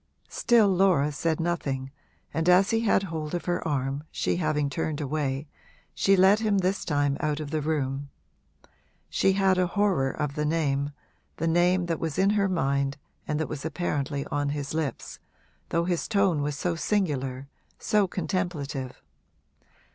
Still 0.29 0.67
Laura 0.67 1.11
said 1.11 1.39
nothing, 1.39 1.91
and 2.33 2.49
as 2.49 2.71
he 2.71 2.79
had 2.79 3.03
hold 3.03 3.35
of 3.35 3.45
her 3.45 3.67
arm, 3.67 4.01
she 4.09 4.37
having 4.37 4.67
turned 4.67 4.99
away, 4.99 5.47
she 5.93 6.17
led 6.17 6.39
him 6.39 6.57
this 6.57 6.83
time 6.83 7.17
out 7.19 7.39
of 7.39 7.51
the 7.51 7.61
room. 7.61 8.09
She 9.11 9.33
had 9.33 9.59
a 9.59 9.67
horror 9.67 10.09
of 10.09 10.33
the 10.33 10.43
name, 10.43 10.89
the 11.37 11.47
name 11.47 11.85
that 11.85 11.99
was 11.99 12.17
in 12.17 12.31
her 12.31 12.49
mind 12.49 12.97
and 13.27 13.39
that 13.39 13.47
was 13.47 13.63
apparently 13.63 14.25
on 14.31 14.49
his 14.49 14.73
lips, 14.73 15.19
though 15.69 15.85
his 15.85 16.07
tone 16.07 16.41
was 16.41 16.57
so 16.57 16.73
singular, 16.73 17.47
so 17.77 18.07
contemplative. 18.07 19.03